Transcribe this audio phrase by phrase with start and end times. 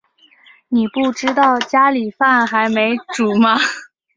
[0.69, 3.59] 妳不知道家里饭还没煮吗